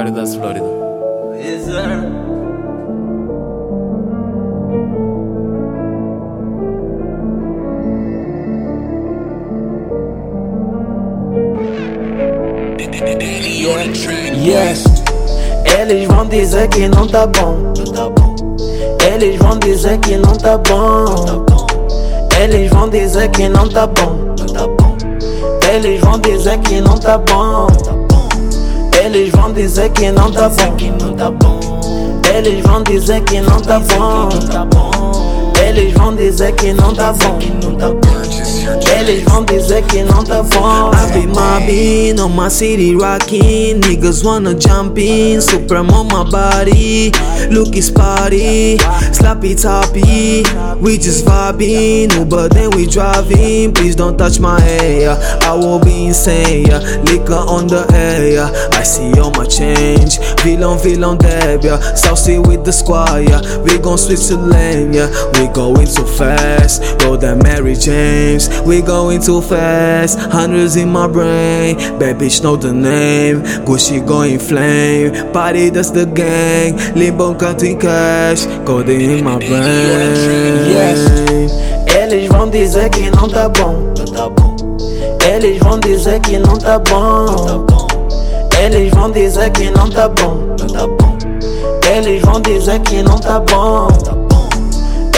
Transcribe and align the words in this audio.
Florida. 0.00 0.22
Yes, 1.36 1.64
sir. 1.66 2.00
Yes. 14.42 14.84
Eles 15.78 16.08
vão 16.08 16.26
dizer 16.26 16.68
que 16.68 16.88
não 16.88 17.06
tá 17.06 17.26
bom. 17.26 17.74
Eles 19.06 19.36
vão 19.36 19.58
dizer 19.58 19.98
que 19.98 20.16
não 20.16 20.32
tá 20.34 20.56
bom. 20.56 21.44
Eles 22.40 22.70
vão 22.70 22.88
dizer 22.88 23.28
que 23.32 23.50
não 23.50 23.68
tá 23.68 23.86
bom. 23.86 24.34
Eles 25.70 26.00
vão 26.00 26.18
dizer 26.20 26.58
que 26.60 26.80
não 26.80 26.96
tá 26.96 27.18
bom. 27.18 27.99
Elle 29.12 29.26
est 29.26 29.30
vend 29.36 29.48
des 29.48 29.66
qui 29.66 30.08
non 30.12 30.28
d'avant. 30.28 31.58
Elle 32.32 32.46
est 32.46 32.60
vend 32.60 32.80
des 32.82 33.00
qui 33.24 33.40
non 33.40 33.60
d'avant. 33.60 34.28
Eles 35.66 35.94
dizer 36.16 36.52
que 36.52 36.72
não 36.72 36.94
bom. 37.12 37.38
Eles 38.98 39.22
vão 39.24 39.44
dizer 39.44 39.82
que 39.84 40.02
não 40.02 40.22
tá 40.22 40.42
bom. 40.42 40.90
I 40.92 41.12
be 41.12 41.26
mobbing 41.26 42.20
on 42.20 42.30
my 42.30 42.48
city 42.48 42.94
rocking. 42.94 43.80
Niggas 43.80 44.22
wanna 44.22 44.54
jump 44.54 44.98
in. 44.98 45.40
Supreme 45.40 45.90
on 45.90 46.08
my 46.08 46.24
body. 46.30 47.12
Look 47.50 47.76
is 47.76 47.90
party. 47.90 48.76
Slappy 49.12 49.54
toppy. 49.60 50.42
We 50.80 50.98
just 50.98 51.24
vibing. 51.24 52.12
Uber 52.14 52.48
then 52.48 52.70
we 52.70 52.86
driving. 52.86 53.72
Please 53.72 53.96
don't 53.96 54.16
touch 54.16 54.38
my 54.38 54.60
hair. 54.60 55.16
I 55.42 55.54
will 55.54 55.80
be 55.80 56.06
insane. 56.06 56.66
Yeah. 56.66 56.80
Liquor 57.04 57.34
on 57.34 57.66
the 57.66 57.86
air. 57.94 58.50
I 58.72 58.82
see 58.82 59.18
all 59.18 59.30
my 59.32 59.46
change. 59.46 60.18
Villain, 60.42 60.78
villain, 60.78 61.18
deb. 61.18 61.64
Yeah. 61.64 61.80
Saucy 61.94 62.38
with 62.38 62.64
the 62.64 62.72
squad. 62.72 63.28
Yeah. 63.28 63.40
We 63.62 63.78
gon' 63.78 63.98
switch 63.98 64.26
to 64.28 64.36
lane. 64.36 64.92
Yeah. 64.92 65.08
We 65.34 65.48
going 65.52 65.86
too 65.86 66.06
fast. 66.06 66.82
Roll 67.02 67.16
that 67.18 67.42
Mary 67.42 67.74
James. 67.74 68.48
We 68.62 68.82
going 68.82 69.20
too 69.20 69.40
fast. 69.40 70.18
Hundreds 70.18 70.76
in 70.76 70.90
my 70.90 71.06
brain. 71.06 71.76
Bad 71.98 72.18
bitch 72.18 72.42
know 72.42 72.56
the 72.56 72.72
name. 72.72 73.42
Gucci 73.64 74.04
going 74.06 74.38
flame. 74.38 75.32
Party 75.32 75.70
that's 75.70 75.90
the 75.90 76.06
gang. 76.06 76.76
Limbo 76.94 77.34
counting 77.34 77.78
cash. 77.78 78.46
Coding 78.66 79.00
in 79.00 79.24
my 79.24 79.38
brain. 79.38 80.70
Eles 81.88 82.28
vão 82.28 82.50
dizer 82.50 82.88
que 82.90 83.10
não 83.10 83.28
tá 83.28 83.48
bom. 83.48 83.92
Eles 85.24 85.58
vão 85.58 85.78
dizer 85.80 86.20
que 86.20 86.38
não 86.38 86.56
tá 86.56 86.78
bom. 86.78 87.66
Eles 88.62 88.90
vão 88.92 89.10
dizer 89.10 89.50
que 89.50 89.70
não 89.70 89.88
tá 89.88 90.08
bom. 90.08 90.56
Eles 91.94 92.22
vão 92.22 92.40
dizer 92.40 92.80
que 92.80 93.02
não 93.02 93.18
tá 93.18 93.40
bom. 93.40 94.19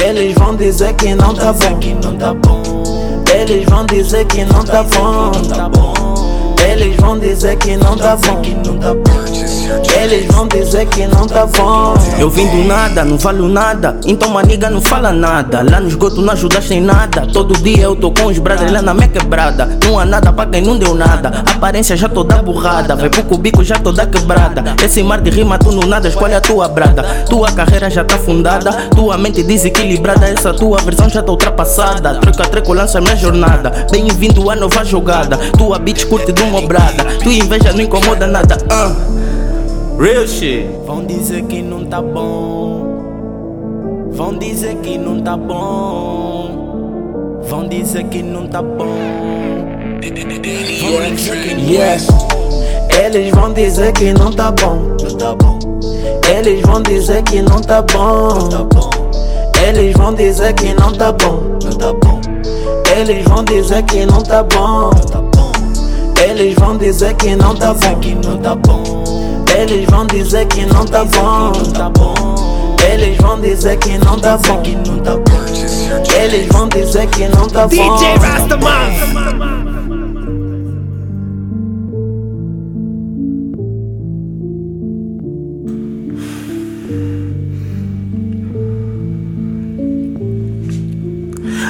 Belle, 0.02 0.30
je 0.30 0.34
vends 0.40 0.54
des 0.54 0.82
œufs 0.82 0.96
qui 0.96 1.14
n'en 1.14 1.32
tapent 1.32 1.60
pas. 1.60 1.78
Je 5.40 5.54
qui. 5.54 6.11
Eles 6.72 6.96
vão 6.96 7.18
dizer 7.18 7.54
que 7.56 7.76
não 7.76 7.94
tá 7.98 8.16
bom. 8.16 8.40
Eles 10.00 10.26
vão 10.26 10.48
dizer 10.48 10.86
que 10.86 11.06
não 11.06 11.26
tá 11.26 11.44
bom. 11.44 11.94
Eu 12.18 12.30
vim 12.30 12.46
do 12.46 12.64
nada, 12.64 13.04
não 13.04 13.18
valho 13.18 13.46
nada. 13.46 13.98
Então 14.06 14.30
maniga 14.30 14.70
não 14.70 14.80
fala 14.80 15.12
nada. 15.12 15.62
Lá 15.62 15.80
no 15.80 15.88
esgoto 15.88 16.22
não 16.22 16.32
ajudaste 16.32 16.72
em 16.72 16.80
nada. 16.80 17.26
Todo 17.30 17.52
dia 17.62 17.82
eu 17.82 17.94
tô 17.94 18.10
com 18.10 18.24
os 18.24 18.38
brothers 18.38 18.72
lá 18.72 18.80
na 18.80 18.94
minha 18.94 19.06
quebrada. 19.06 19.68
Não 19.84 19.98
há 19.98 20.06
nada 20.06 20.32
pra 20.32 20.46
quem 20.46 20.62
não 20.62 20.78
deu 20.78 20.94
nada. 20.94 21.44
Aparência 21.54 21.94
já 21.94 22.08
toda 22.08 22.42
burrada. 22.42 22.96
Vai 22.96 23.10
pro 23.10 23.22
cubico 23.24 23.62
já 23.62 23.78
toda 23.78 24.06
quebrada. 24.06 24.64
Esse 24.82 25.02
mar 25.02 25.20
de 25.20 25.28
rima 25.28 25.58
tu 25.58 25.72
não 25.72 25.86
nada, 25.86 26.08
escolhe 26.08 26.34
a 26.34 26.40
tua 26.40 26.68
brada. 26.68 27.02
Tua 27.28 27.52
carreira 27.52 27.90
já 27.90 28.02
tá 28.02 28.16
fundada. 28.16 28.72
Tua 28.96 29.18
mente 29.18 29.42
desequilibrada. 29.42 30.26
Essa 30.26 30.54
tua 30.54 30.78
versão 30.78 31.10
já 31.10 31.22
tá 31.22 31.30
ultrapassada. 31.30 32.14
Troca 32.14 32.48
treco, 32.48 32.72
lança 32.72 32.98
minha 32.98 33.16
jornada. 33.16 33.70
Bem-vindo 33.90 34.50
à 34.50 34.56
nova 34.56 34.82
jogada. 34.82 35.36
Tua 35.58 35.78
bitch 35.78 36.06
curte 36.06 36.32
de 36.32 36.42
uma 36.42 36.61
brada. 36.66 37.04
Tua 37.22 37.32
inveja 37.32 37.72
não 37.72 37.80
incomoda 37.80 38.26
nada. 38.26 38.56
ah. 38.70 38.92
Real 39.98 40.26
shit. 40.26 40.66
Vão 40.86 41.04
dizer 41.04 41.42
que 41.44 41.62
não 41.62 41.84
tá 41.84 42.00
bom. 42.00 42.82
Vão 44.12 44.36
dizer 44.38 44.76
que 44.76 44.98
não 44.98 45.20
tá 45.20 45.36
bom. 45.36 47.40
Vão 47.44 47.68
dizer 47.68 48.04
que 48.04 48.22
não 48.22 48.46
tá 48.46 48.62
bom. 48.62 48.86
Vão 50.80 51.14
dizer 51.14 51.42
que 51.42 51.54
não 51.54 51.70
Yes. 51.70 52.08
Eles 53.04 53.30
vão 53.30 53.52
dizer 53.52 53.92
que 53.92 54.12
não 54.12 54.32
tá 54.32 54.50
bom. 54.50 54.96
Eles 56.28 56.62
vão 56.62 56.82
dizer 56.82 57.22
que 57.22 57.42
não 57.42 57.60
tá 57.60 57.82
bom. 57.82 58.68
Eles 59.66 59.92
vão 59.96 60.14
dizer 60.14 60.52
que 60.54 60.74
não 60.74 60.92
tá 60.92 61.12
bom. 61.12 61.42
Eles 62.96 63.24
vão 63.24 63.44
dizer 63.44 63.82
que 63.84 64.04
não 64.04 64.20
tá 64.22 64.42
bom. 64.42 64.90
Eles 66.42 66.56
vão 66.56 66.76
dizer 66.76 67.14
que 67.14 67.36
não 67.36 67.54
tá 67.54 67.72
bom. 67.72 68.02
Eles 69.56 69.88
vão 69.88 70.04
dizer 70.08 70.44
que 70.48 70.66
não 70.66 70.84
tá 70.84 71.04
bom. 71.04 71.52
Eles 72.84 73.16
vão 73.18 73.40
dizer 73.40 73.76
que 73.76 73.96
não 73.98 74.18
tá 74.18 74.36
bom. 74.38 74.60
Eles 76.20 76.48
vão 76.48 76.68
dizer 76.68 77.06
que 77.06 77.28
não 77.28 77.46
tá 77.46 77.68
bom. 77.68 77.68
DJ 77.68 78.16
Rastaman. 78.16 79.21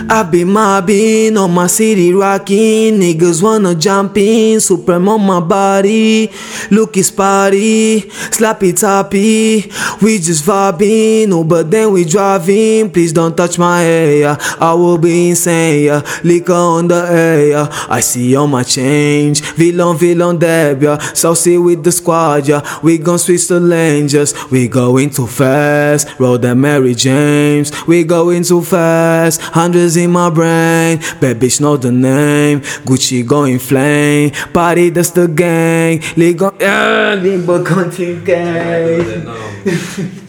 I 0.08 0.22
be 0.24 0.44
mobbing 0.44 1.36
on 1.36 1.52
my 1.52 1.66
city 1.66 2.12
rocking. 2.12 3.00
Niggas 3.00 3.42
wanna 3.42 3.74
jump 3.74 4.16
in. 4.16 4.60
Supreme 4.60 5.08
on 5.08 5.24
my 5.26 5.40
body. 5.40 6.30
Look 6.70 6.96
is 6.96 7.10
party. 7.10 8.02
Slappy 8.30 8.78
toppy. 8.78 9.58
Eh. 9.58 9.96
We 10.02 10.18
just 10.18 10.44
vibing. 10.44 11.32
Oh, 11.32 11.44
but 11.44 11.70
then 11.70 11.92
we 11.92 12.04
driving. 12.04 12.90
Please 12.90 13.12
don't 13.12 13.36
touch 13.36 13.58
my 13.58 13.80
hair. 13.80 14.36
I 14.60 14.74
will 14.74 14.98
be 14.98 15.30
insane. 15.30 15.84
Yeah. 15.84 16.02
Liquor 16.24 16.52
on 16.52 16.88
the 16.88 17.06
air. 17.08 17.68
I 17.88 18.00
see 18.00 18.34
all 18.36 18.46
my 18.46 18.62
change. 18.62 19.40
Villain, 19.54 19.96
villain, 19.96 20.38
deb. 20.38 20.82
Yeah. 20.82 20.98
Saucy 21.14 21.58
with 21.58 21.84
the 21.84 21.92
squad. 21.92 22.48
Yeah. 22.48 22.62
We 22.82 22.98
gon' 22.98 23.18
switch 23.18 23.48
the 23.48 23.60
lane. 23.60 24.08
Just 24.08 24.50
we 24.50 24.68
going 24.68 25.10
too 25.10 25.26
fast. 25.26 26.08
Roll 26.18 26.38
that 26.38 26.54
Mary 26.56 26.94
James. 26.94 27.70
We 27.86 28.04
going 28.04 28.44
too 28.44 28.62
fast. 28.62 29.40
Hundreds 29.40 29.96
in 29.96 30.01
my 30.10 30.30
brain. 30.30 30.98
Bad 31.20 31.38
bitch 31.40 31.60
know 31.60 31.76
the 31.76 31.92
name. 31.92 32.60
Gucci 32.84 33.26
going 33.26 33.58
flame. 33.58 34.30
Party 34.52 34.90
that's 34.90 35.10
the 35.10 35.28
gang. 35.28 36.00
Limbo, 36.16 36.54
yeah, 36.60 37.14
limbo 37.14 37.62
content 37.64 38.24
gang. 38.24 40.18